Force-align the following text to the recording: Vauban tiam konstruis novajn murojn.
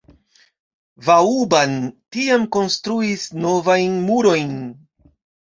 Vauban 1.09 1.75
tiam 2.15 2.47
konstruis 2.57 3.27
novajn 3.45 4.01
murojn. 4.09 4.59